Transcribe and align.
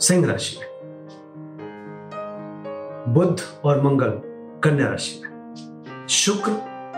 सिंह 0.00 0.26
राशि 0.26 0.58
में। 0.60 0.74
बुद्ध 3.08 3.40
और 3.64 3.82
मंगल 3.82 4.20
कन्या 4.60 4.88
राशि 4.88 5.22
में। 5.24 5.34
शुक्र 6.08 6.52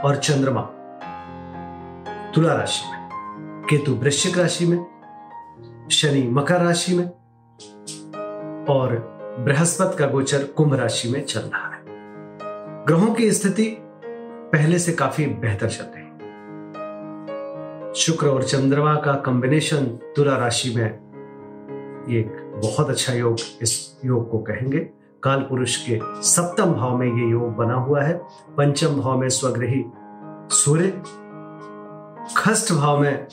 और 0.05 0.17
चंद्रमा 0.17 0.63
तुला 2.35 2.55
राशि 2.55 2.93
में। 2.93 3.07
केतु 3.71 3.93
वृश्चिक 3.93 4.39
राशि 4.39 4.67
में, 4.67 4.87
शनि 5.91 6.23
मकर 6.23 6.61
राशि 6.61 6.95
में 6.95 7.05
और 8.65 9.17
बृहस्पति 9.39 9.97
का 9.97 10.07
गोचर 10.07 10.45
कुंभ 10.45 10.75
राशि 10.75 11.09
में 11.09 11.25
चल 11.25 11.41
रहा 11.41 11.75
है। 11.75 11.83
ग्रहों 12.85 13.15
की 13.15 13.33
स्थिति 13.33 13.77
पहले 14.53 14.79
से 14.79 14.93
काफ़ी 14.93 15.27
बेहतर 15.27 15.69
चल 15.69 15.85
रही 15.85 16.03
है। 16.03 16.07
शुक्र 17.95 18.27
और 18.27 18.43
चंद्रमा 18.43 18.95
का 18.95 19.13
कॉम्बिनेशन 19.13 19.87
तुला 19.87 20.37
राशि 20.37 20.75
में 20.77 20.87
एक 22.11 22.46
बहुत 22.57 22.91
अच्छा 22.91 23.13
योग 23.13 23.37
इस 23.63 24.01
योग 24.05 24.31
को 24.31 24.39
कहेंगे। 24.39 24.79
काल 25.23 25.41
पुरुष 25.41 25.89
के 25.89 26.01
सप्तम 26.23 26.73
भाव 26.73 26.97
में 26.97 27.07
ये 27.07 27.31
योग 27.31 27.57
बना 27.57 27.75
हुआ 27.75 28.03
है। 28.03 28.13
पंचम 28.57 29.01
भाव 29.01 29.19
में 29.19 29.29
स्वग्रही 29.29 29.85
सूर्य 30.51 31.03
खष्ट 32.37 32.73
भाव 32.73 32.99
में 32.99 33.27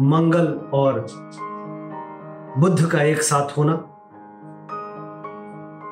मंगल 0.00 0.70
और 0.72 1.06
बुद्ध 2.58 2.86
का 2.86 3.02
एक 3.02 3.22
साथ 3.22 3.58
होना। 3.58 3.86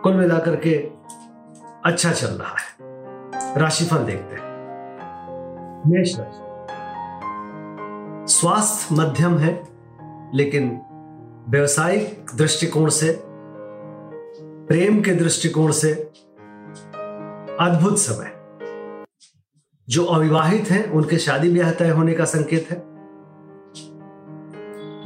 कुल 0.02 0.14
मिलाकर 0.14 0.56
के 0.56 0.90
अच्छा 1.84 2.12
चल 2.12 2.26
रहा 2.26 2.54
है। 2.58 2.78
राशिफल 3.58 3.98
देखते 3.98 4.34
हैं। 4.34 4.48
मेष 5.86 6.18
राशि। 6.18 6.44
स्वास्थ्य 8.32 8.94
मध्यम 8.94 9.38
है, 9.38 9.68
लेकिन 10.34 10.80
व्यवसायिक 11.48 12.26
दृष्टिकोण 12.36 12.88
से, 12.88 13.22
प्रेम 14.68 15.02
के 15.02 15.14
दृष्टिकोण 15.14 15.70
से 15.70 15.92
अद्भुत 17.60 17.98
समय। 17.98 18.32
जो 19.88 20.04
अविवाहित 20.04 20.70
हैं, 20.70 20.90
उनके 20.90 21.18
शादी 21.18 21.50
ब्याह 21.50 21.70
तय 21.70 21.88
होने 21.88 22.14
का 22.14 22.24
संकेत 22.24 22.66
है। 22.70 22.76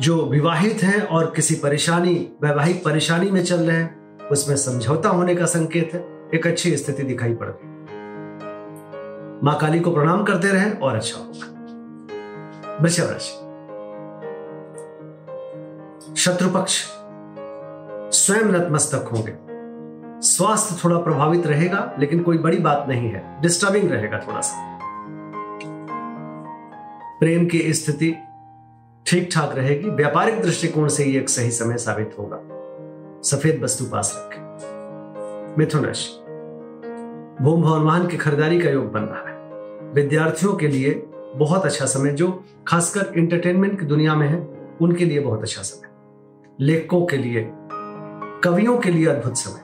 जो 0.00 0.26
विवाहित 0.26 0.82
हैं 0.82 1.02
और 1.02 1.32
किसी 1.36 1.54
परेशानी, 1.54 2.32
वैवाहिक 2.42 2.84
परेशानी 2.84 3.30
में 3.30 3.44
चल 3.44 3.56
रहे 3.56 3.76
हैं, 3.76 4.18
उसमें 4.28 4.56
समझौता 4.56 5.08
होने 5.08 5.34
का 5.34 5.46
संकेत 5.46 5.90
है। 5.94 6.30
एक 6.34 6.46
अच्छी 6.46 6.76
स्थिति 6.76 7.02
दिखाई 7.02 7.34
पड़ 7.34 7.46
रही 7.46 7.72
माँ 9.44 9.58
काली 9.58 9.80
को 9.80 9.90
प्रणाम 9.90 10.24
करते 10.24 10.48
रहें 10.48 10.78
और 10.78 10.94
अच्छा 10.94 11.18
होगा। 11.18 11.46
वृषभ 12.80 13.10
राशि। 13.10 13.41
शत्रु 16.22 16.48
पक्ष 16.50 16.84
स्वयं 18.18 18.42
नतमस्तक 18.42 19.08
होंगे 19.12 19.32
स्वास्थ्य 20.20 20.76
थोड़ा 20.84 20.98
प्रभावित 20.98 21.46
रहेगा, 21.46 21.96
लेकिन 21.98 22.22
कोई 22.22 22.38
बड़ी 22.38 22.58
बात 22.58 22.84
नहीं 22.88 23.08
है। 23.10 23.40
डिस्टर्बिंग 23.40 23.90
रहेगा 23.90 24.18
थोड़ा 24.18 24.40
सा। 24.40 24.78
प्रेम 27.20 27.46
की 27.46 27.72
स्थिति 27.72 28.14
ठीक 29.06 29.28
ठाक 29.32 29.54
रहेगी। 29.56 29.90
व्यापारिक 29.90 30.42
दृष्टिकोण 30.42 30.88
से 30.88 31.04
ये 31.04 31.20
एक 31.20 31.28
सही 31.28 31.50
समय 31.50 31.76
साबित 31.76 32.16
होगा। 32.18 32.40
सफ़ेद 33.22 33.62
वस्तु 33.62 33.84
पास 33.84 34.14
रखें। 34.16 35.54
मिथुन 35.58 35.84
राशि 35.84 36.10
भूम 37.44 37.62
भवन 37.62 37.80
वाहन 37.80 38.06
की 38.06 38.16
खरीदारी 38.16 38.60
का 38.60 38.70
योग 38.70 38.92
बन 38.92 39.00
रहा 39.00 39.28
है। 39.28 39.36
विद्यार्थियों 39.92 40.54
के 40.54 40.68
लिए 40.68 41.06
बहुत 41.36 41.64
अच्छा 41.64 41.86
समय, 41.86 42.10
जो 42.10 42.44
खासकर 42.68 43.18
इंटरटेनमेंट 43.18 43.80
की 43.80 43.86
दुनिया 43.86 44.14
में 44.14 44.28
है, 44.28 44.48
उनके 44.80 45.04
लिए 45.04 45.20
बहुत 45.20 45.42
अच्छा 45.42 45.62
समय। 45.62 45.91
लेखकों 46.60 47.06
के 47.06 47.16
लिए, 47.16 47.50
कवियों 48.44 48.78
के 48.78 48.90
लिए 48.90 49.06
अद्भुत 49.06 49.36
समय। 49.36 49.60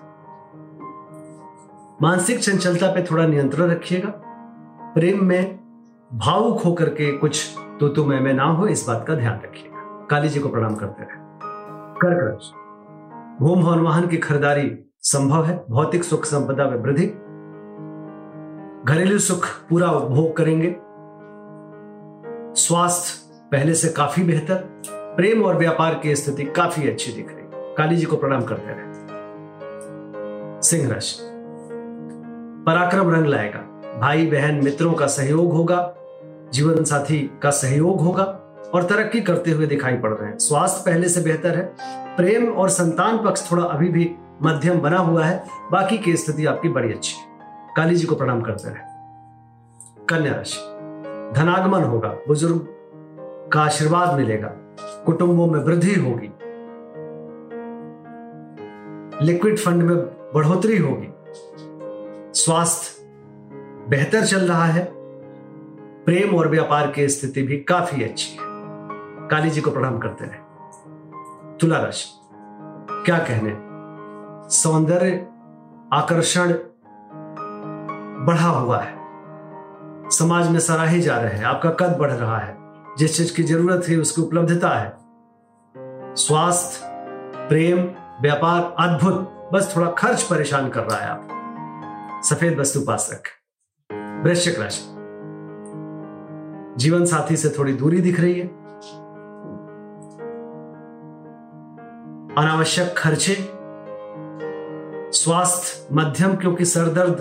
मानसिक 2.03 2.38
चंचलता 2.38 2.87
पे 2.87 3.03
थोड़ा 3.03 3.26
नियंत्रण 3.26 3.71
रखिएगा। 3.71 4.12
प्रेम 4.94 5.25
में 5.25 5.56
भावुक 6.15 6.60
होकर 6.60 6.88
के 6.88 7.12
कुछ 7.12 7.59
तो 7.81 7.88
तो 7.88 8.04
मैं 8.04 8.21
मैं 8.21 8.34
ना 8.34 8.44
हो, 8.44 8.66
इस 8.66 8.84
बात 8.88 9.04
का 9.09 9.15
ध्यान 9.15 9.41
रखिएगा। 9.44 10.06
काली 10.10 10.28
जी 10.28 10.41
को 10.41 10.49
प्रणाम 10.49 10.75
करते 10.75 11.03
रहे। 11.03 11.16
कर्क 12.03 12.19
राशि 12.25 13.44
भूम 13.44 13.62
भवन 13.62 13.78
वाहन 13.78 14.06
की 14.06 14.16
खरीदारी 14.16 14.84
संभव 15.00 15.44
है। 15.44 15.65
भौतिक 15.70 16.05
सुख 16.05 16.25
संपदा 16.25 16.70
में 16.70 16.76
वृद्धि। 16.76 17.06
घरेलू 18.93 19.19
सुख 19.19 19.47
पूरा 19.69 19.91
उपभोग 19.91 20.37
करेंगे। 20.37 20.76
स्वास्थ्य 22.60 23.32
पहले 23.53 23.75
से 23.75 23.88
काफ़ी 23.88 24.22
बेहतर। 24.22 24.69
प्रेम 25.18 25.44
और 25.44 25.56
व्यापार 25.56 25.94
की 25.94 26.16
स्थिति 26.16 26.44
काफ़ी 26.44 26.88
अच्छी 26.88 27.12
दिख 27.12 27.28
रही। 27.28 27.74
काली 27.74 27.96
जी 27.96 28.04
को 28.04 28.16
प्रणाम 28.16 28.42
करते 28.42 28.68
रहे। 28.68 28.92
सिंह 30.62 30.92
राशि 30.92 31.18
पराक्रम 32.66 33.14
रंग 33.14 33.26
लाएगा। 33.26 33.58
भाई, 34.00 34.26
बहन, 34.26 34.54
मित्रों 34.64 34.92
का 34.92 35.06
सहयोग 35.06 35.52
होगा। 35.52 35.94
जीवन 36.52 36.84
साथी 36.84 37.30
का 37.42 37.50
सहयोग 37.50 38.00
होगा। 38.00 38.24
और 38.74 38.82
तरक्की 38.84 39.20
करते 39.20 39.50
हुए 39.50 39.66
दिखाई 39.66 39.96
पड़ 39.96 40.10
रहे 40.10 40.30
हैं। 40.30 40.38
स्वास्थ्य 40.38 40.90
पहले 40.90 41.08
से 41.08 41.20
बेहतर 41.20 41.56
है। 41.56 41.74
प्रेम 42.16 42.52
और 42.52 42.68
संतान 42.68 43.18
पक्ष 43.18 43.52
थोड़ा 43.52 43.64
अभी 43.64 43.88
भी 43.88 44.14
मध्यम 44.42 44.80
बना 44.80 44.98
हुआ 44.98 45.24
है। 45.24 45.44
बाकी 45.72 45.98
की 45.98 46.16
स्थिति 46.16 46.46
आपकी 46.46 46.68
बड़ी 46.68 46.92
अच्छी 46.92 47.16
है। 47.16 47.26
काली 47.76 47.96
जी 47.96 48.06
को 48.06 48.14
प्रणाम 48.14 48.40
करते 48.40 48.68
रहे। 48.68 48.80
कन्या 50.08 50.34
राशि, 50.34 50.60
धनागमन 51.40 51.82
होगा। 51.82 52.08
बुज़ुर्ग 52.08 52.68
का 53.52 53.60
आशीर्वाद 53.60 54.14
मिलेगा। 54.14 54.52
कुटुंबों 55.06 55.47
में 55.47 55.60
वृद्धि 55.60 55.94
होगी। 55.94 56.32
लिक्विड 59.26 59.59
फंड 59.59 59.82
में 59.82 59.97
बढ़ोतरी 60.34 60.78
होगी। 60.78 61.09
स्वास्थ्य 62.34 63.03
बेहतर 63.88 64.26
चल 64.26 64.41
रहा 64.41 64.64
है। 64.64 64.92
प्रेम 66.04 66.37
और 66.37 66.48
व्यापार 66.48 66.91
की 66.91 67.08
स्थिति 67.08 67.42
भी 67.42 67.56
काफ़ी 67.56 68.03
अच्छी 68.03 68.32
है। 68.32 68.42
काली 69.28 69.50
जी 69.50 69.60
को 69.60 69.70
प्रणाम 69.70 69.98
करते 69.98 70.25
रहे। 70.25 70.38
तुला 71.58 71.78
राशि, 71.78 72.08
क्या 73.04 73.19
कहने? 73.19 73.56
सौंदर्य 74.50 75.26
आकर्षण 75.92 76.53
बढ़ा 78.26 78.48
हुआ 78.48 78.78
है। 78.78 78.98
समाज 80.10 80.50
में 80.50 80.60
सराहे 80.60 81.00
जा 81.00 81.20
रहे 81.20 81.32
हैं। 81.32 81.44
आपका 81.44 81.70
कद 81.70 81.98
बढ़ 81.98 82.12
रहा 82.12 82.38
है। 82.38 82.57
जिस 82.98 83.16
चीज़ 83.16 83.36
की 83.36 83.42
ज़रूरत 83.42 83.84
है 83.88 83.97
उसकी 83.97 84.22
उपलब्धता 84.22 84.69
है। 84.69 84.97
स्वास्थ्य, 86.16 86.81
प्रेम, 87.48 87.78
व्यापार, 88.22 88.76
अद्भुत, 88.78 89.50
बस 89.53 89.76
थोड़ा 89.76 89.91
खर्च 89.91 90.22
परेशान 90.22 90.69
कर 90.69 90.81
रहा 90.81 90.98
है 90.98 91.08
आप। 91.08 91.28
सफ़ेद 92.25 92.58
वस्तु 92.58 92.81
पास 92.81 93.10
रख। 93.12 93.28
वृश्चिक 94.25 94.58
राशि। 94.58 94.84
जीवन 96.76 97.04
साथी 97.04 97.37
से 97.37 97.48
थोड़ी 97.48 97.72
दूरी 97.72 98.00
दिख 98.00 98.20
रही 98.20 98.40
है। 98.40 98.46
अनावश्यक 102.37 102.94
खर्चे। 102.99 103.37
स्वास्थ्य, 105.12 105.88
मध्यम 105.93 106.37
क्योंकि 106.37 106.64
सरदर्द 106.64 107.20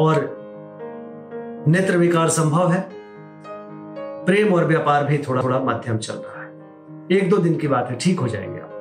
और 0.00 0.36
नेत्र 1.68 1.96
विकार 1.96 2.28
संभव 2.28 2.72
है। 2.72 2.95
प्रेम 4.26 4.54
और 4.54 4.64
व्यापार 4.64 5.04
भी 5.04 5.18
थोड़ा 5.18 5.42
थोड़ा 5.42 5.58
मध्यम 5.58 5.98
चल 5.98 6.14
रहा 6.14 6.42
है। 6.42 6.52
एक 7.12 7.30
दो 7.30 7.36
दिन 7.36 7.56
की 7.56 7.68
बात 7.68 7.90
है, 7.90 7.98
ठीक 7.98 8.20
हो 8.20 8.28
जाएँगे 8.28 8.60
आप। 8.60 8.72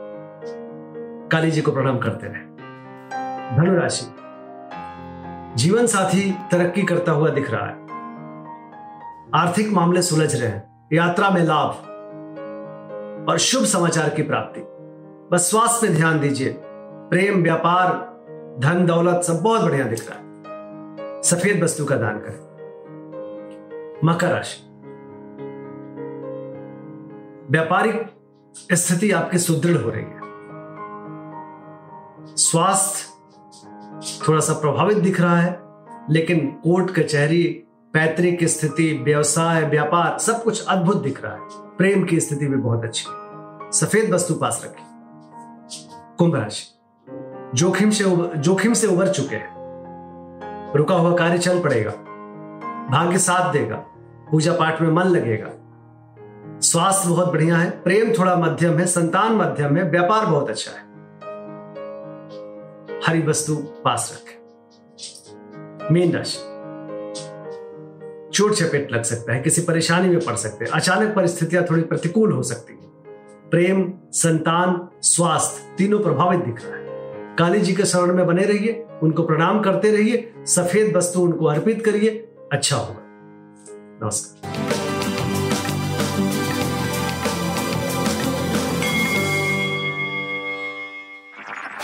काली 1.31 1.51
जी 1.51 1.62
को 1.62 1.71
प्रणाम 1.71 1.97
करते 1.97 2.27
रहे। 2.27 2.42
धनुराशि। 3.57 4.06
जीवन 5.56 5.86
साथी 5.86 6.31
तरक्की 6.51 6.83
करता 6.83 7.12
हुआ 7.12 7.30
दिख 7.30 7.51
रहा 7.51 7.65
है। 7.65 7.86
आर्थिक 9.36 9.74
मामले 9.74 10.01
सुलझ 10.01 10.42
रहे 10.42 10.51
हैं। 10.51 10.88
यात्रा 10.94 11.30
में 11.30 11.42
लाभ 11.42 11.69
और 13.30 13.38
शुभ 13.38 13.63
समाचार 13.63 14.09
की 14.09 14.24
प्राप्ति। 14.24 14.62
बस 15.31 15.50
स्वास्थ्य 15.51 15.88
पे 15.88 15.94
ध्यान 15.94 16.19
दीजिए। 16.19 16.56
प्रेम, 17.09 17.44
व्यापार, 17.44 18.15
धन, 18.59 18.86
दौलत 18.86 19.24
सब 19.24 19.39
बहुत 19.42 19.62
बढ़िया 19.62 19.86
दिख 19.86 20.09
रहा 20.09 20.19
है। 20.19 20.25
सफ़ेद 21.21 21.63
वस्तु 21.63 21.86
का 21.86 21.95
दान 21.95 22.19
करें। 22.19 22.45
मकर 24.03 24.27
राशि। 24.27 24.64
व्यापारिक 27.51 28.12
स्थिति 28.74 29.12
आपकी 29.12 29.38
सुदृढ़ 29.38 29.81
हो 29.81 29.89
रही 29.89 30.03
है। 30.03 30.19
स्वास्थ्य 32.36 33.15
थोड़ा 34.27 34.39
सा 34.39 34.53
प्रभावित 34.53 34.97
दिख 34.97 35.21
रहा 35.21 35.36
है, 35.36 35.59
लेकिन 36.09 36.47
कोर्ट, 36.63 36.92
कचहरी, 36.92 37.63
पैतृक 37.94 38.38
स्थिति, 38.44 39.01
व्यवसाय, 39.03 39.62
व्यापार, 39.62 40.19
सब 40.19 40.44
कुछ 40.44 40.65
अद्भुत 40.65 41.03
दिख 41.03 41.24
रहा 41.24 41.33
है। 41.33 41.39
प्रेम 41.77 42.03
की 42.03 42.19
स्थिति 42.19 42.47
भी 42.47 42.56
बहुत 42.56 42.83
अच्छी 42.83 43.06
है। 43.09 43.15
सफ़ेद 43.71 44.13
वस्तु 44.13 44.33
पास 44.33 44.62
रखें। 44.65 44.86
कुंभ 46.18 46.36
राशि। 46.36 46.80
जोखिम 47.56 47.89
से 47.89 48.03
जोखिम 48.38 48.74
से 48.74 48.88
उबर 48.88 49.07
चुके 49.07 49.36
हैं। 49.36 49.56
रुका 50.75 50.95
हुआ 50.95 51.18
कार्य 51.18 51.38
चल 51.38 51.63
पड़ेगा। 51.63 51.92
भाग्य 52.92 53.18
साथ 53.18 53.53
देगा। 53.53 53.75
पूजा 54.31 54.53
पाठ 54.53 54.81
में 54.81 54.92
मन 54.92 55.03
लगेगा। 55.03 55.50
स्वास्थ्य 56.62 57.10
बहुत 57.10 57.28
बढ़िया 57.28 57.57
है, 57.57 57.69
प्रेम 57.69 58.13
थोड़ा 58.19 58.36
मध्यम 58.36 58.78
है, 58.78 58.86
संतान 58.86 59.34
मध्यम 59.34 59.78
है, 59.78 59.84
व्यापार 59.84 60.25
बहुत 60.25 60.50
अच्छा 60.50 60.72
है। 60.72 60.86
हरी 63.07 63.22
वस्तु 63.22 63.56
पास 63.56 64.12
रखें। 64.13 64.46
मीन 65.94 66.12
राशि। 66.16 66.38
चोट 68.34 68.54
चपेट 68.54 68.92
लग 68.92 69.04
सकता 69.04 69.34
है, 69.34 69.42
किसी 69.42 69.62
परेशानी 69.62 70.10
में 70.10 70.19
पड़ 70.19 70.36
सकते 70.36 70.66
हैं, 70.66 70.72
अचानक 70.72 71.16
परिस्थितियाँ 71.16 71.63
थोड़ी 71.72 71.81
प्रतिकूल 71.81 72.31
हो 72.31 72.44
सकती 72.44 72.74
है। 72.74 72.80
प्रेम, 73.50 73.94
संतान, 74.12 74.88
स्वास्थ्य 75.02 75.75
तीनों 75.78 76.00
प्रभावित 76.00 76.40
दिख 76.40 76.66
रहा 76.66 76.75
है। 76.75 76.86
काली 77.36 77.60
जी 77.60 77.74
के 77.74 77.86
शरण 77.86 78.13
में 78.13 78.28
बने 78.28 78.44
रहिए, 78.44 78.86
उनको 79.04 79.24
प्रणाम 79.24 79.60
करते 79.62 79.92
रहिए, 79.92 80.34
सफ़ेद 80.38 80.96
वस्तु 80.96 81.22
उनको 81.22 81.46
अर्पित 81.46 81.86
करिए 81.86 82.30
अच्छा 82.52 82.75
होगा। 82.75 83.02
नमस्कार। 84.04 84.64